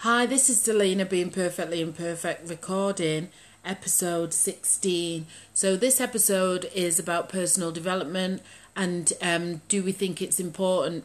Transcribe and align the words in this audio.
Hi, 0.00 0.26
this 0.26 0.50
is 0.50 0.58
Delina 0.58 1.08
being 1.08 1.30
perfectly 1.30 1.80
imperfect 1.80 2.50
recording 2.50 3.30
episode 3.64 4.34
16. 4.34 5.26
So, 5.54 5.74
this 5.74 6.02
episode 6.02 6.70
is 6.74 6.98
about 6.98 7.30
personal 7.30 7.72
development 7.72 8.42
and 8.76 9.10
um, 9.22 9.62
do 9.68 9.82
we 9.82 9.92
think 9.92 10.20
it's 10.20 10.38
important? 10.38 11.04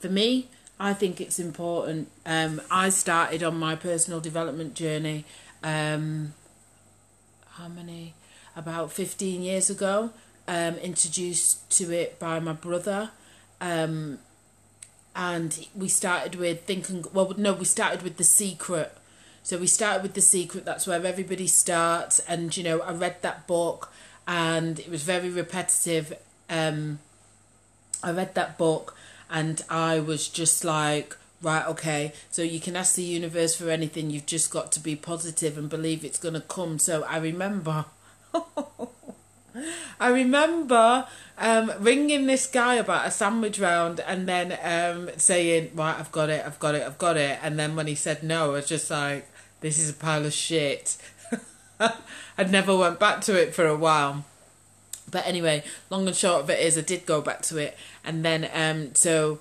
For 0.00 0.10
me, 0.10 0.48
I 0.78 0.92
think 0.92 1.18
it's 1.18 1.38
important. 1.38 2.10
Um, 2.26 2.60
I 2.70 2.90
started 2.90 3.42
on 3.42 3.58
my 3.58 3.74
personal 3.74 4.20
development 4.20 4.74
journey, 4.74 5.24
um, 5.62 6.34
how 7.52 7.68
many? 7.68 8.12
About 8.54 8.92
15 8.92 9.40
years 9.40 9.70
ago, 9.70 10.10
um, 10.46 10.74
introduced 10.76 11.70
to 11.78 11.90
it 11.90 12.18
by 12.18 12.38
my 12.40 12.52
brother. 12.52 13.12
Um, 13.62 14.18
and 15.16 15.66
we 15.74 15.88
started 15.88 16.34
with 16.34 16.64
thinking 16.64 17.04
well 17.12 17.34
no 17.38 17.54
we 17.54 17.64
started 17.64 18.02
with 18.02 18.18
the 18.18 18.24
secret. 18.24 18.96
So 19.42 19.58
we 19.58 19.66
started 19.66 20.02
with 20.02 20.14
the 20.14 20.20
secret 20.20 20.64
that's 20.64 20.86
where 20.86 21.04
everybody 21.04 21.46
starts 21.46 22.18
and 22.20 22.54
you 22.56 22.62
know 22.64 22.80
i 22.80 22.92
read 22.92 23.22
that 23.22 23.46
book 23.46 23.92
and 24.26 24.78
it 24.80 24.90
was 24.90 25.02
very 25.04 25.30
repetitive 25.30 26.12
um 26.50 26.98
i 28.02 28.10
read 28.10 28.34
that 28.34 28.58
book 28.58 28.96
and 29.30 29.62
i 29.70 30.00
was 30.00 30.28
just 30.28 30.64
like 30.64 31.16
right 31.42 31.64
okay 31.66 32.12
so 32.28 32.42
you 32.42 32.58
can 32.58 32.74
ask 32.74 32.96
the 32.96 33.02
universe 33.02 33.54
for 33.54 33.70
anything 33.70 34.10
you've 34.10 34.26
just 34.26 34.50
got 34.50 34.72
to 34.72 34.80
be 34.80 34.96
positive 34.96 35.56
and 35.56 35.70
believe 35.70 36.04
it's 36.04 36.18
going 36.18 36.34
to 36.34 36.40
come. 36.40 36.78
So 36.78 37.04
i 37.04 37.16
remember 37.18 37.84
I 40.00 40.08
remember 40.08 41.06
um, 41.38 41.72
ringing 41.80 42.26
this 42.26 42.46
guy 42.46 42.74
about 42.74 43.06
a 43.06 43.10
sandwich 43.10 43.58
round 43.58 44.00
and 44.00 44.28
then 44.28 44.58
um, 44.62 45.10
saying, 45.16 45.72
Right, 45.74 45.96
I've 45.98 46.12
got 46.12 46.30
it, 46.30 46.44
I've 46.44 46.58
got 46.58 46.74
it, 46.74 46.82
I've 46.82 46.98
got 46.98 47.16
it. 47.16 47.38
And 47.42 47.58
then 47.58 47.76
when 47.76 47.86
he 47.86 47.94
said 47.94 48.22
no, 48.22 48.50
I 48.50 48.54
was 48.54 48.68
just 48.68 48.90
like, 48.90 49.28
This 49.60 49.78
is 49.78 49.90
a 49.90 49.94
pile 49.94 50.24
of 50.24 50.32
shit. 50.32 50.96
I'd 52.38 52.50
never 52.50 52.76
went 52.76 52.98
back 52.98 53.20
to 53.22 53.40
it 53.40 53.54
for 53.54 53.66
a 53.66 53.76
while. 53.76 54.24
But 55.10 55.26
anyway, 55.26 55.62
long 55.90 56.06
and 56.06 56.16
short 56.16 56.42
of 56.42 56.50
it 56.50 56.58
is, 56.60 56.76
I 56.76 56.80
did 56.80 57.06
go 57.06 57.20
back 57.20 57.42
to 57.42 57.58
it. 57.58 57.76
And 58.04 58.24
then, 58.24 58.48
um, 58.52 58.94
so 58.94 59.38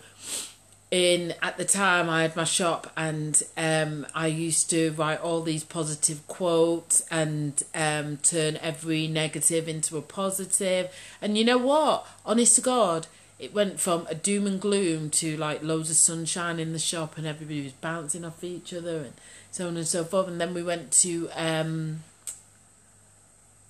in 0.91 1.33
at 1.41 1.57
the 1.57 1.65
time 1.65 2.09
I 2.09 2.21
had 2.21 2.35
my 2.35 2.43
shop 2.43 2.91
and 2.95 3.41
um, 3.57 4.05
I 4.13 4.27
used 4.27 4.69
to 4.69 4.91
write 4.91 5.19
all 5.19 5.41
these 5.41 5.63
positive 5.63 6.25
quotes 6.27 7.05
and 7.09 7.61
um, 7.73 8.17
turn 8.17 8.57
every 8.57 9.07
negative 9.07 9.67
into 9.67 9.97
a 9.97 10.01
positive. 10.01 10.89
And 11.21 11.37
you 11.37 11.43
know 11.43 11.57
what? 11.57 12.07
Honest 12.25 12.55
to 12.55 12.61
God, 12.61 13.07
it 13.39 13.53
went 13.53 13.79
from 13.79 14.07
a 14.09 14.15
doom 14.15 14.47
and 14.47 14.61
gloom 14.61 15.09
to 15.11 15.35
like 15.37 15.63
loads 15.63 15.89
of 15.89 15.97
sunshine 15.97 16.59
in 16.59 16.71
the 16.71 16.79
shop 16.79 17.17
and 17.17 17.27
everybody 17.27 17.63
was 17.63 17.73
bouncing 17.73 18.23
off 18.23 18.43
each 18.43 18.73
other 18.73 18.99
and 18.99 19.13
so 19.51 19.67
on 19.67 19.77
and 19.77 19.87
so 19.87 20.03
forth. 20.03 20.27
And 20.27 20.39
then 20.39 20.53
we 20.53 20.63
went 20.63 20.91
to 20.93 21.29
um, 21.35 22.03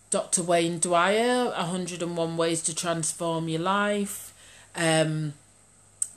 Dr. 0.10 0.44
Wayne 0.44 0.80
Dyer, 0.80 1.46
101 1.46 2.38
Ways 2.38 2.62
to 2.64 2.76
Transform 2.76 3.50
Your 3.50 3.62
Life. 3.62 4.34
Um, 4.76 5.34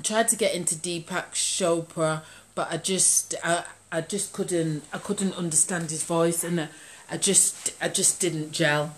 tried 0.02 0.28
to 0.28 0.36
get 0.36 0.54
into 0.54 0.74
Deepak 0.74 1.32
Chopra, 1.32 2.22
but 2.54 2.68
I 2.70 2.76
just 2.76 3.34
I, 3.44 3.64
I 3.90 4.00
just 4.00 4.32
couldn't 4.32 4.84
I 4.92 4.98
couldn't 4.98 5.34
understand 5.34 5.90
his 5.90 6.04
voice, 6.04 6.44
and 6.44 6.60
I, 6.60 6.68
I 7.10 7.16
just 7.16 7.74
I 7.80 7.88
just 7.88 8.20
didn't 8.20 8.52
gel 8.52 8.94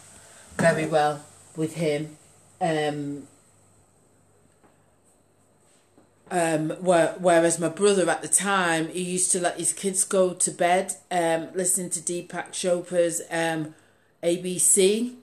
very 0.59 0.87
well 0.87 1.25
with 1.57 1.75
him. 1.75 2.17
Um, 2.61 3.27
um, 6.31 6.71
where, 6.81 7.17
whereas 7.19 7.59
my 7.59 7.69
brother 7.69 8.09
at 8.09 8.23
the 8.23 8.29
time, 8.29 8.89
he 8.89 9.03
used 9.03 9.33
to 9.33 9.41
let 9.41 9.59
his 9.59 9.73
kids 9.73 10.05
go 10.05 10.33
to 10.33 10.51
bed 10.51 10.95
um, 11.11 11.49
listening 11.55 11.91
to 11.91 12.01
Deepak 12.01 12.53
Chopra's 12.53 13.21
um, 13.31 13.75
ABC 14.23 15.17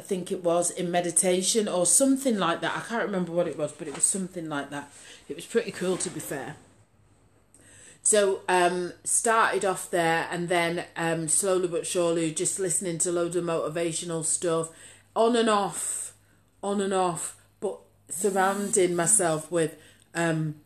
I 0.00 0.02
think 0.02 0.32
it 0.32 0.42
was 0.42 0.70
in 0.70 0.90
meditation 0.90 1.68
or 1.68 1.84
something 1.84 2.38
like 2.38 2.62
that. 2.62 2.74
I 2.74 2.80
can't 2.80 3.04
remember 3.04 3.32
what 3.32 3.46
it 3.46 3.58
was, 3.58 3.70
but 3.70 3.86
it 3.86 3.94
was 3.94 4.02
something 4.02 4.48
like 4.48 4.70
that. 4.70 4.90
It 5.28 5.36
was 5.36 5.44
pretty 5.44 5.72
cool 5.72 5.98
to 5.98 6.08
be 6.08 6.20
fair. 6.20 6.56
So 8.02 8.40
um, 8.48 8.94
started 9.04 9.62
off 9.66 9.90
there 9.90 10.26
and 10.30 10.48
then 10.48 10.86
um, 10.96 11.28
slowly 11.28 11.68
but 11.68 11.86
surely 11.86 12.32
just 12.32 12.58
listening 12.58 12.96
to 12.96 13.12
loads 13.12 13.36
of 13.36 13.44
motivational 13.44 14.24
stuff 14.24 14.70
on 15.14 15.36
and 15.36 15.50
off, 15.50 16.14
on 16.62 16.80
and 16.80 16.94
off, 16.94 17.36
but 17.60 17.78
surrounding 18.08 18.96
myself 18.96 19.52
with 19.52 19.76
um, 20.14 20.62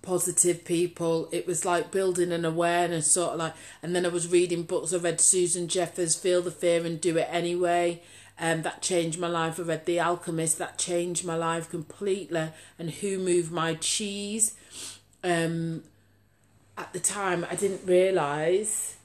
positive 0.00 0.64
people. 0.64 1.28
It 1.32 1.46
was 1.46 1.64
like 1.64 1.90
building 1.90 2.32
an 2.32 2.44
awareness, 2.44 3.12
sort 3.12 3.34
of 3.34 3.38
like. 3.38 3.54
And 3.82 3.94
then 3.94 4.06
I 4.06 4.08
was 4.08 4.28
reading 4.28 4.62
books. 4.62 4.92
I 4.92 4.98
read 4.98 5.20
Susan 5.20 5.68
Jeffers' 5.68 6.16
Feel 6.16 6.42
the 6.42 6.50
Fear 6.50 6.86
and 6.86 7.00
Do 7.00 7.16
It 7.18 7.28
Anyway. 7.30 8.02
Um, 8.38 8.62
that 8.62 8.82
changed 8.82 9.20
my 9.20 9.28
life. 9.28 9.60
I 9.60 9.62
read 9.62 9.86
The 9.86 10.00
Alchemist. 10.00 10.58
That 10.58 10.78
changed 10.78 11.24
my 11.24 11.36
life 11.36 11.70
completely. 11.70 12.48
And 12.78 12.90
Who 12.90 13.18
Moved 13.18 13.52
My 13.52 13.74
Cheese. 13.74 14.54
Um, 15.22 15.84
at 16.78 16.92
the 16.92 17.00
time, 17.00 17.46
I 17.50 17.54
didn't 17.54 17.86
realise 17.86 18.96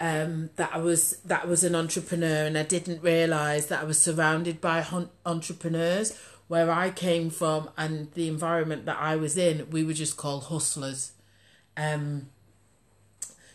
um, 0.00 0.50
that 0.56 0.70
I 0.72 0.78
was 0.78 1.18
that 1.24 1.44
I 1.44 1.46
was 1.46 1.64
an 1.64 1.74
entrepreneur, 1.74 2.46
and 2.46 2.56
I 2.56 2.62
didn't 2.62 3.02
realise 3.02 3.66
that 3.66 3.82
I 3.82 3.84
was 3.84 4.00
surrounded 4.00 4.60
by 4.60 4.80
hun- 4.80 5.10
entrepreneurs. 5.26 6.18
Where 6.48 6.70
I 6.70 6.90
came 6.90 7.30
from 7.30 7.70
and 7.76 8.10
the 8.12 8.26
environment 8.26 8.86
that 8.86 8.98
I 8.98 9.16
was 9.16 9.36
in, 9.36 9.70
we 9.70 9.84
were 9.84 9.92
just 9.92 10.16
called 10.16 10.44
hustlers. 10.44 11.12
Um, 11.76 12.30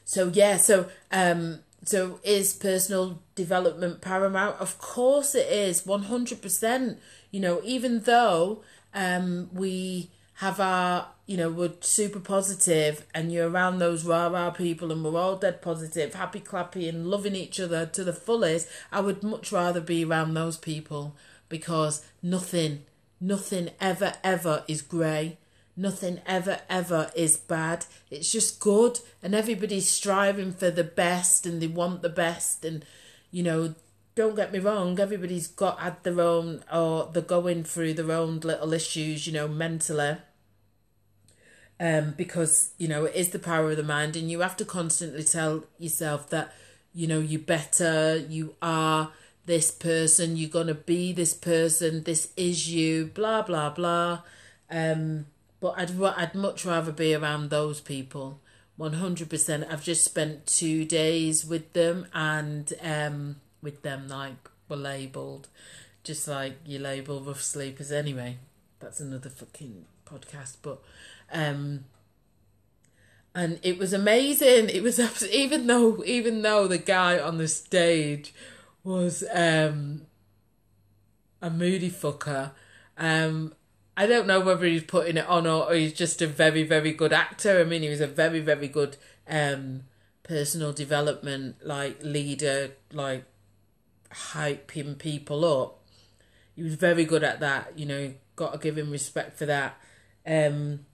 so 0.06 0.30
yeah, 0.34 0.58
so 0.58 0.90
um, 1.12 1.60
so 1.86 2.20
is 2.24 2.54
personal 2.54 3.20
development 3.36 4.02
paramount? 4.02 4.60
Of 4.60 4.80
course 4.80 5.36
it 5.36 5.48
is, 5.48 5.84
100%. 5.84 6.98
You 7.32 7.40
know, 7.40 7.62
even 7.64 8.02
though 8.02 8.64
um, 8.94 9.50
we 9.54 10.12
have 10.36 10.60
our, 10.60 11.08
you 11.26 11.38
know, 11.38 11.50
we're 11.50 11.74
super 11.82 12.20
positive 12.20 13.06
and 13.14 13.32
you're 13.32 13.50
around 13.50 13.80
those 13.80 14.06
rah 14.06 14.28
rah 14.28 14.52
people 14.52 14.92
and 14.92 15.04
we're 15.04 15.20
all 15.20 15.36
dead 15.36 15.62
positive, 15.62 16.14
happy 16.14 16.40
clappy 16.40 16.88
and 16.88 17.08
loving 17.08 17.36
each 17.36 17.60
other 17.60 17.86
to 17.88 18.04
the 18.04 18.14
fullest, 18.14 18.68
I 18.92 19.02
would 19.02 19.24
much 19.24 19.52
rather 19.52 19.82
be 19.82 20.06
around 20.06 20.34
those 20.34 20.58
people 20.58 21.16
because 21.54 22.04
nothing, 22.24 22.82
nothing 23.22 23.70
ever, 23.80 24.14
ever 24.24 24.64
is 24.68 24.82
grey. 24.82 25.38
Nothing 25.78 26.20
ever, 26.26 26.62
ever 26.68 27.12
is 27.16 27.38
bad. 27.38 27.86
It's 28.10 28.32
just 28.32 28.60
good, 28.60 29.00
and 29.22 29.36
everybody's 29.36 29.88
striving 29.88 30.52
for 30.52 30.72
the 30.72 30.84
best 30.84 31.46
and 31.46 31.62
they 31.62 31.68
want 31.68 32.02
the 32.02 32.10
best. 32.10 32.66
And, 32.66 32.84
you 33.30 33.44
know, 33.44 33.76
don't 34.16 34.36
get 34.36 34.52
me 34.52 34.58
wrong, 34.58 35.00
everybody's 35.00 35.48
got 35.48 35.80
had 35.80 36.04
their 36.04 36.22
own, 36.22 36.64
or 36.74 37.12
they're 37.14 37.22
going 37.22 37.64
through 37.64 37.94
their 37.94 38.12
own 38.12 38.40
little 38.40 38.74
issues, 38.74 39.28
you 39.28 39.34
know, 39.34 39.48
mentally. 39.48 40.18
Um, 41.80 42.16
because, 42.18 42.72
you 42.80 42.88
know, 42.88 43.06
it 43.06 43.16
is 43.16 43.30
the 43.30 43.38
power 43.38 43.70
of 43.70 43.78
the 43.78 43.84
mind, 43.84 44.16
and 44.16 44.32
you 44.32 44.40
have 44.40 44.58
to 44.58 44.66
constantly 44.66 45.24
tell 45.24 45.66
yourself 45.78 46.32
that, 46.32 46.52
you 46.96 47.06
know, 47.06 47.20
you 47.20 47.38
better, 47.38 48.18
you 48.18 48.56
are 48.60 49.12
this 49.46 49.72
person, 49.72 50.38
you're 50.38 50.50
going 50.50 50.68
to 50.68 50.74
be 50.74 51.12
this 51.12 51.34
person, 51.34 52.04
this 52.04 52.30
is 52.38 52.72
you, 52.72 53.12
blah, 53.14 53.42
blah, 53.42 53.70
blah. 53.70 54.22
Um, 54.70 55.26
but 55.60 55.76
I'd 55.78 56.02
I'd 56.02 56.36
much 56.36 56.66
rather 56.66 56.92
be 56.92 57.14
around 57.14 57.50
those 57.50 57.80
people. 57.80 58.42
One 58.76 58.94
hundred 58.94 59.30
percent. 59.30 59.66
I've 59.70 59.84
just 59.84 60.04
spent 60.04 60.46
two 60.46 60.84
days 60.84 61.46
with 61.46 61.72
them, 61.72 62.08
and 62.14 62.74
um, 62.82 63.38
with 63.62 63.82
them 63.82 64.10
like 64.10 64.50
were 64.68 64.76
labelled, 64.76 65.48
just 66.04 66.28
like 66.28 66.56
you 66.66 66.80
label 66.80 67.22
rough 67.22 67.42
sleepers. 67.42 67.94
Anyway, 67.94 68.40
that's 68.82 69.00
another 69.00 69.30
fucking 69.30 69.86
podcast. 70.06 70.58
But 70.62 70.82
um, 71.32 71.86
and 73.34 73.60
it 73.64 73.78
was 73.78 73.94
amazing. 73.94 74.70
It 74.70 74.84
was 74.84 75.00
even 75.32 75.68
though 75.68 76.04
even 76.04 76.42
though 76.42 76.68
the 76.68 76.78
guy 76.78 77.20
on 77.20 77.38
the 77.38 77.48
stage 77.48 78.34
was 78.84 79.24
um 79.34 80.08
a 81.42 81.50
moody 81.50 81.92
fucker. 81.92 82.52
Um, 82.98 83.54
I 83.96 84.08
don't 84.08 84.26
know 84.28 84.40
whether 84.40 84.66
he's 84.66 84.84
putting 84.84 85.18
it 85.18 85.28
on 85.28 85.46
or, 85.46 85.70
or 85.70 85.76
he's 85.76 85.94
just 85.94 86.22
a 86.22 86.28
very, 86.28 86.64
very 86.64 86.94
good 86.94 87.14
actor. 87.14 87.60
I 87.60 87.64
mean, 87.66 87.84
he 87.84 87.90
was 87.90 88.02
a 88.02 88.08
very, 88.08 88.40
very 88.40 88.68
good 88.68 88.98
um, 89.28 89.84
personal 90.24 90.72
development, 90.74 91.58
like 91.64 92.02
leader, 92.02 92.72
like 92.92 93.26
hyping 94.12 94.98
people 94.98 95.46
up. 95.46 95.80
He 96.56 96.64
was 96.64 96.76
very 96.76 97.06
good 97.06 97.24
at 97.24 97.40
that. 97.42 97.78
You 97.78 97.86
know, 97.86 98.14
got 98.36 98.54
to 98.54 98.58
give 98.58 98.78
him 98.78 98.90
respect 98.90 99.38
for 99.38 99.46
that. 99.46 99.78
Um, 100.26 100.86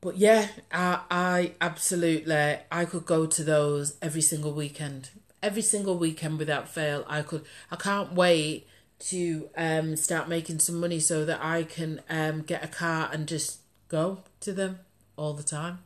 but 0.00 0.16
yeah, 0.16 0.48
I, 0.72 1.00
I 1.10 1.52
absolutely, 1.60 2.56
I 2.70 2.84
could 2.86 3.06
go 3.06 3.26
to 3.26 3.44
those 3.44 3.96
every 4.02 4.22
single 4.22 4.52
weekend. 4.52 5.10
Every 5.42 5.62
single 5.62 5.98
weekend 5.98 6.38
without 6.38 6.68
fail. 6.68 7.04
I 7.08 7.22
could, 7.22 7.44
I 7.70 7.76
can't 7.76 8.12
wait 8.12 8.66
to 9.00 9.50
um, 9.56 9.96
start 9.96 10.28
making 10.28 10.60
some 10.60 10.78
money 10.78 11.00
so 11.00 11.24
that 11.24 11.40
I 11.42 11.64
can 11.64 12.00
um, 12.08 12.42
get 12.42 12.64
a 12.64 12.68
car 12.68 13.10
and 13.12 13.26
just 13.26 13.58
go 13.88 14.22
to 14.40 14.52
them 14.52 14.78
all 15.16 15.34
the 15.34 15.42
time 15.42 15.80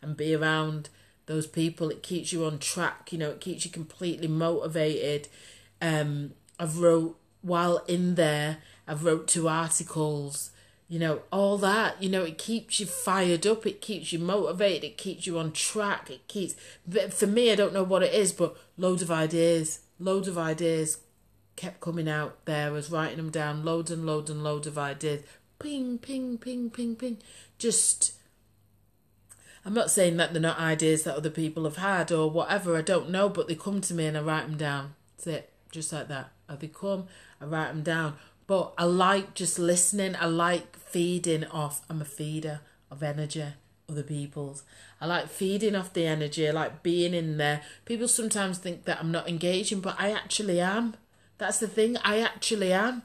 and 0.00 0.16
be 0.16 0.34
around 0.34 0.88
those 1.26 1.46
people. 1.46 1.90
It 1.90 2.02
keeps 2.02 2.32
you 2.32 2.44
on 2.44 2.58
track, 2.58 3.12
you 3.12 3.18
know, 3.18 3.30
it 3.30 3.40
keeps 3.40 3.64
you 3.64 3.70
completely 3.70 4.28
motivated. 4.28 5.28
Um, 5.82 6.34
I've 6.58 6.78
wrote 6.78 7.18
while 7.42 7.78
in 7.88 8.14
there, 8.14 8.58
I've 8.86 9.04
wrote 9.04 9.28
two 9.28 9.48
articles, 9.48 10.50
you 10.88 10.98
know, 11.00 11.22
all 11.32 11.58
that, 11.58 12.00
you 12.00 12.08
know, 12.08 12.22
it 12.22 12.38
keeps 12.38 12.78
you 12.78 12.86
fired 12.86 13.46
up, 13.46 13.66
it 13.66 13.80
keeps 13.80 14.12
you 14.12 14.20
motivated, 14.20 14.84
it 14.84 14.96
keeps 14.96 15.26
you 15.26 15.38
on 15.38 15.50
track, 15.50 16.10
it 16.10 16.28
keeps, 16.28 16.54
for 17.10 17.26
me, 17.26 17.50
I 17.50 17.56
don't 17.56 17.72
know 17.72 17.82
what 17.82 18.04
it 18.04 18.14
is, 18.14 18.32
but 18.32 18.56
loads 18.76 19.02
of 19.02 19.10
ideas, 19.10 19.80
loads 19.98 20.28
of 20.28 20.38
ideas 20.38 20.98
kept 21.56 21.80
coming 21.80 22.08
out 22.08 22.44
there. 22.44 22.68
I 22.68 22.70
was 22.70 22.90
writing 22.90 23.16
them 23.16 23.30
down, 23.30 23.64
loads 23.64 23.90
and 23.90 24.06
loads 24.06 24.30
and 24.30 24.44
loads 24.44 24.66
of 24.66 24.78
ideas. 24.78 25.22
Ping, 25.58 25.98
ping, 25.98 26.38
ping, 26.38 26.70
ping, 26.70 26.94
ping. 26.94 27.18
Just, 27.58 28.12
I'm 29.64 29.74
not 29.74 29.90
saying 29.90 30.18
that 30.18 30.32
they're 30.32 30.42
not 30.42 30.58
ideas 30.58 31.02
that 31.02 31.16
other 31.16 31.30
people 31.30 31.64
have 31.64 31.78
had 31.78 32.12
or 32.12 32.30
whatever, 32.30 32.76
I 32.76 32.82
don't 32.82 33.10
know, 33.10 33.28
but 33.28 33.48
they 33.48 33.56
come 33.56 33.80
to 33.80 33.94
me 33.94 34.06
and 34.06 34.16
I 34.16 34.20
write 34.20 34.46
them 34.46 34.56
down. 34.56 34.94
That's 35.16 35.26
it, 35.26 35.52
just 35.72 35.92
like 35.92 36.06
that. 36.08 36.30
They 36.60 36.68
come, 36.68 37.08
I 37.40 37.46
write 37.46 37.68
them 37.68 37.82
down. 37.82 38.14
But 38.46 38.74
I 38.78 38.84
like 38.84 39.34
just 39.34 39.58
listening, 39.58 40.14
I 40.16 40.26
like 40.26 40.76
feeding 40.76 41.44
off, 41.46 41.84
I'm 41.90 42.00
a 42.00 42.04
feeder 42.04 42.60
of 42.90 43.02
energy 43.02 43.44
other 43.88 44.02
people's. 44.02 44.64
I 45.00 45.06
like 45.06 45.28
feeding 45.28 45.74
off 45.74 45.92
the 45.92 46.06
energy, 46.06 46.48
I 46.48 46.52
like 46.52 46.82
being 46.82 47.14
in 47.14 47.36
there. 47.38 47.62
People 47.84 48.08
sometimes 48.08 48.58
think 48.58 48.84
that 48.84 48.98
I'm 49.00 49.12
not 49.12 49.28
engaging, 49.28 49.80
but 49.80 49.96
I 49.98 50.12
actually 50.12 50.60
am. 50.60 50.96
That's 51.38 51.58
the 51.58 51.68
thing, 51.68 51.96
I 51.98 52.20
actually 52.20 52.72
am. 52.72 53.02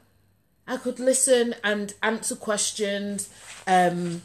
I 0.66 0.76
could 0.76 0.98
listen 0.98 1.54
and 1.62 1.94
answer 2.02 2.36
questions. 2.36 3.28
Um, 3.66 4.22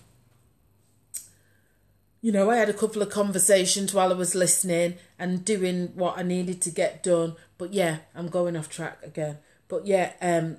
you 2.22 2.32
know, 2.32 2.50
I 2.50 2.58
had 2.58 2.70
a 2.70 2.74
couple 2.74 3.02
of 3.02 3.10
conversations 3.10 3.94
while 3.94 4.12
I 4.12 4.16
was 4.16 4.36
listening 4.36 4.96
and 5.20 5.44
doing 5.44 5.92
what 5.96 6.18
I 6.18 6.24
needed 6.24 6.62
to 6.64 6.72
get 6.72 7.04
done. 7.04 7.36
But 7.58 7.74
yeah, 7.74 8.00
I'm 8.16 8.28
going 8.30 8.56
off 8.56 8.70
track 8.70 9.00
again. 9.04 9.40
But 9.68 9.86
yeah, 9.86 10.14
um, 10.22 10.58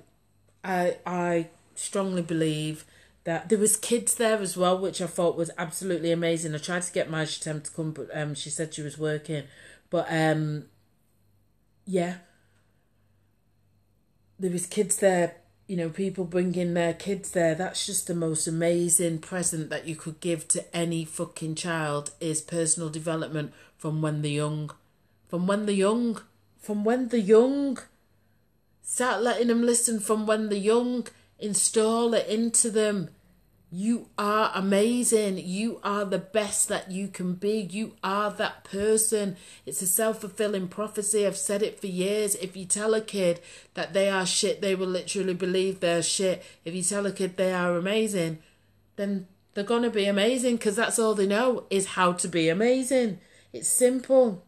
I 0.63 0.97
I 1.05 1.49
strongly 1.75 2.21
believe 2.21 2.85
that 3.23 3.49
there 3.49 3.59
was 3.59 3.75
kids 3.75 4.15
there 4.15 4.39
as 4.39 4.57
well, 4.57 4.77
which 4.77 5.01
I 5.01 5.07
thought 5.07 5.37
was 5.37 5.51
absolutely 5.57 6.11
amazing. 6.11 6.55
I 6.55 6.57
tried 6.57 6.83
to 6.83 6.93
get 6.93 7.09
my 7.09 7.25
to 7.25 7.61
come, 7.75 7.91
but 7.91 8.09
um, 8.13 8.33
she 8.33 8.49
said 8.49 8.73
she 8.73 8.81
was 8.81 8.97
working. 8.97 9.43
But 9.89 10.07
um, 10.09 10.65
yeah, 11.85 12.15
there 14.39 14.51
was 14.51 14.65
kids 14.65 14.97
there 14.97 15.35
you 15.69 15.77
know 15.77 15.89
people 15.89 16.25
bringing 16.25 16.73
their 16.73 16.95
kids 16.95 17.29
there. 17.29 17.53
That's 17.53 17.85
just 17.85 18.07
the 18.07 18.15
most 18.15 18.47
amazing 18.47 19.19
present 19.19 19.69
that 19.69 19.87
you 19.87 19.95
could 19.95 20.19
give 20.19 20.47
to 20.49 20.75
any 20.75 21.05
fucking 21.05 21.55
child 21.55 22.09
is 22.19 22.41
personal 22.41 22.89
development 22.89 23.53
from 23.77 24.01
when 24.01 24.23
they're 24.23 24.31
young. 24.31 24.71
From 25.27 25.45
when 25.45 25.67
they're 25.67 25.75
young. 25.75 26.19
From 26.57 26.83
when 26.83 27.09
they're 27.09 27.19
young 27.19 27.77
start 28.89 29.21
letting 29.21 29.47
them 29.47 29.61
listen 29.61 29.99
from 29.99 30.25
when 30.25 30.49
they're 30.49 30.57
young 30.57 31.05
install 31.39 32.13
it 32.13 32.27
into 32.27 32.69
them 32.69 33.09
you 33.71 34.09
are 34.17 34.51
amazing. 34.55 35.37
You 35.37 35.79
are 35.83 36.03
the 36.03 36.17
best 36.17 36.69
that 36.69 36.89
you 36.89 37.07
can 37.07 37.33
be. 37.33 37.59
You 37.59 37.93
are 38.03 38.31
that 38.31 38.63
person. 38.63 39.37
It's 39.65 39.81
a 39.83 39.87
self 39.87 40.21
fulfilling 40.21 40.69
prophecy. 40.69 41.25
I've 41.25 41.37
said 41.37 41.61
it 41.61 41.79
for 41.79 41.85
years. 41.85 42.33
If 42.35 42.57
you 42.57 42.65
tell 42.65 42.95
a 42.95 43.01
kid 43.01 43.41
that 43.75 43.93
they 43.93 44.09
are 44.09 44.25
shit, 44.25 44.61
they 44.61 44.73
will 44.73 44.87
literally 44.87 45.35
believe 45.35 45.79
they're 45.79 46.01
shit. 46.01 46.43
If 46.65 46.73
you 46.73 46.81
tell 46.81 47.05
a 47.05 47.11
kid 47.11 47.37
they 47.37 47.53
are 47.53 47.77
amazing, 47.77 48.39
then 48.95 49.27
they're 49.53 49.63
going 49.63 49.83
to 49.83 49.91
be 49.91 50.05
amazing 50.05 50.55
because 50.55 50.75
that's 50.75 50.97
all 50.97 51.13
they 51.13 51.27
know 51.27 51.65
is 51.69 51.87
how 51.89 52.13
to 52.13 52.27
be 52.27 52.49
amazing. 52.49 53.19
It's 53.53 53.67
simple 53.67 54.43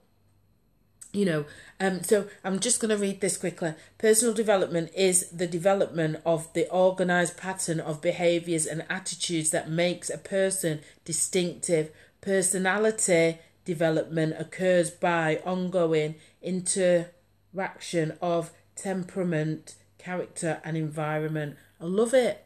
you 1.14 1.26
know 1.26 1.46
um 1.80 2.02
so 2.04 2.28
i'm 2.44 2.60
just 2.60 2.80
going 2.80 2.90
to 2.90 2.98
read 2.98 3.20
this 3.22 3.38
quickly. 3.38 3.74
Personal 3.98 4.34
development 4.34 4.92
is 4.96 5.30
the 5.30 5.48
development 5.48 6.18
of 6.26 6.52
the 6.54 6.70
organized 6.70 7.38
pattern 7.38 7.80
of 7.80 8.02
behaviors 8.02 8.66
and 8.66 8.86
attitudes 8.90 9.50
that 9.52 9.70
makes 9.70 10.10
a 10.10 10.18
person 10.18 10.80
distinctive. 11.06 11.92
Personality 12.22 13.40
development 13.66 14.36
occurs 14.38 14.90
by 14.90 15.42
ongoing 15.46 16.16
interaction 16.42 18.18
of 18.22 18.52
temperament 18.76 19.76
character 19.98 20.62
and 20.64 20.76
environment. 20.78 21.58
I 21.80 21.86
love 21.86 22.14
it. 22.14 22.46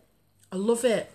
I 0.51 0.57
love 0.57 0.83
it. 0.83 1.11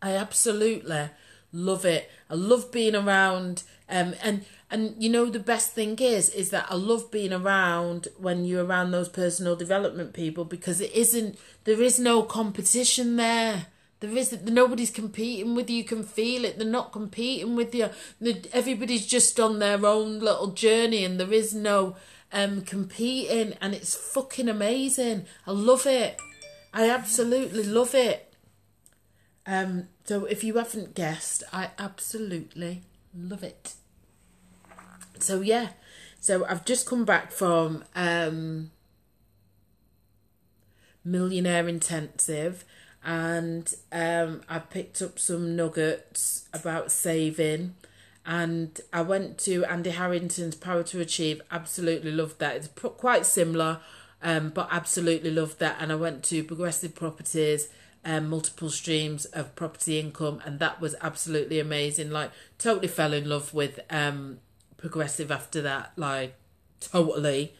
I 0.00 0.12
absolutely 0.12 1.10
love 1.52 1.84
it. 1.84 2.10
I 2.30 2.34
love 2.34 2.70
being 2.70 2.94
around 2.94 3.64
um 3.88 4.14
and 4.22 4.44
and 4.74 5.00
you 5.00 5.08
know 5.08 5.26
the 5.26 5.38
best 5.38 5.70
thing 5.70 5.96
is 6.00 6.28
is 6.30 6.50
that 6.50 6.66
I 6.68 6.74
love 6.74 7.12
being 7.12 7.32
around 7.32 8.08
when 8.18 8.44
you're 8.44 8.64
around 8.64 8.90
those 8.90 9.08
personal 9.08 9.54
development 9.54 10.14
people 10.14 10.44
because 10.44 10.80
it 10.80 10.92
isn't 10.92 11.38
there 11.62 11.80
is 11.80 12.00
no 12.00 12.24
competition 12.24 13.14
there. 13.14 13.66
There 14.00 14.16
is 14.16 14.36
nobody's 14.42 14.90
competing 14.90 15.54
with 15.54 15.70
you. 15.70 15.76
You 15.76 15.84
can 15.84 16.02
feel 16.02 16.44
it. 16.44 16.58
They're 16.58 16.66
not 16.66 16.90
competing 16.90 17.54
with 17.54 17.72
you. 17.72 17.88
Everybody's 18.52 19.06
just 19.06 19.38
on 19.38 19.60
their 19.60 19.86
own 19.86 20.18
little 20.18 20.48
journey, 20.48 21.04
and 21.04 21.20
there 21.20 21.32
is 21.32 21.54
no 21.54 21.94
um 22.32 22.62
competing, 22.62 23.56
and 23.60 23.74
it's 23.74 23.94
fucking 23.94 24.48
amazing. 24.48 25.26
I 25.46 25.52
love 25.52 25.86
it. 25.86 26.20
I 26.72 26.90
absolutely 26.90 27.62
love 27.62 27.94
it. 27.94 28.34
Um, 29.46 29.88
so 30.04 30.24
if 30.24 30.42
you 30.42 30.54
haven't 30.56 30.96
guessed, 30.96 31.44
I 31.52 31.70
absolutely 31.78 32.82
love 33.14 33.44
it 33.44 33.74
so 35.24 35.40
yeah, 35.40 35.68
so 36.20 36.44
I've 36.46 36.64
just 36.64 36.86
come 36.86 37.04
back 37.04 37.32
from 37.32 37.84
um, 37.96 38.70
Millionaire 41.04 41.68
Intensive 41.68 42.64
and 43.04 43.74
um, 43.92 44.40
I 44.48 44.58
picked 44.58 45.02
up 45.02 45.18
some 45.18 45.54
nuggets 45.54 46.48
about 46.54 46.90
saving. 46.90 47.74
And 48.26 48.80
I 48.92 49.02
went 49.02 49.36
to 49.40 49.66
Andy 49.66 49.90
Harrington's 49.90 50.54
Power 50.54 50.82
to 50.84 51.00
Achieve. 51.00 51.42
Absolutely 51.50 52.10
loved 52.10 52.38
that. 52.38 52.56
It's 52.56 52.68
quite 52.68 53.26
similar, 53.26 53.80
um, 54.22 54.48
but 54.48 54.68
absolutely 54.70 55.30
loved 55.30 55.58
that. 55.58 55.76
And 55.78 55.92
I 55.92 55.96
went 55.96 56.22
to 56.24 56.42
Progressive 56.42 56.94
Properties, 56.94 57.68
um, 58.02 58.30
multiple 58.30 58.70
streams 58.70 59.26
of 59.26 59.54
property 59.54 60.00
income, 60.00 60.40
and 60.46 60.58
that 60.60 60.80
was 60.80 60.94
absolutely 61.02 61.60
amazing. 61.60 62.10
Like, 62.10 62.30
totally 62.56 62.88
fell 62.88 63.12
in 63.12 63.28
love 63.28 63.52
with 63.52 63.80
um, 63.90 64.38
progressive 64.84 65.30
after 65.30 65.62
that, 65.62 65.92
like 65.96 66.34
totally. 66.78 67.54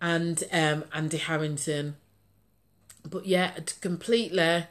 And 0.00 0.44
um, 0.52 0.84
Andy 0.94 1.16
Harrington. 1.16 1.96
But 3.04 3.26
yeah, 3.26 3.50
completely. 3.80 4.66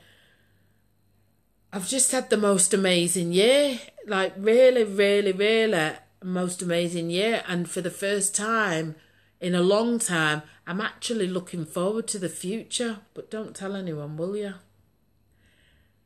I've 1.74 1.90
just 1.90 2.14
had 2.14 2.30
the 2.30 2.38
most 2.38 2.74
amazing 2.74 3.34
year. 3.34 3.82
Like, 4.08 4.34
really, 4.38 4.86
really, 4.86 5.34
really, 5.34 5.96
most 6.24 6.62
amazing 6.62 7.10
year. 7.10 7.44
And 7.46 7.70
for 7.70 7.82
the 7.82 7.92
first 7.92 8.34
time 8.34 8.96
in 9.42 9.54
a 9.54 9.62
long 9.62 10.00
time, 10.00 10.44
I'm 10.66 10.80
actually 10.80 11.28
looking 11.28 11.66
forward 11.66 12.08
to 12.08 12.20
the 12.20 12.30
future. 12.30 13.00
But 13.14 13.30
don't 13.30 13.54
tell 13.54 13.76
anyone, 13.76 14.16
will 14.16 14.38
you? 14.38 14.54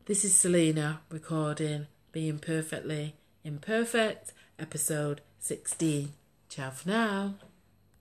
This 0.05 0.25
is 0.25 0.33
Selena 0.35 1.01
recording 1.11 1.85
Being 2.11 2.39
Perfectly 2.39 3.13
Imperfect, 3.43 4.33
episode 4.57 5.21
16. 5.39 6.13
Ciao 6.50 6.72
for 6.72 6.89
now. 6.89 7.48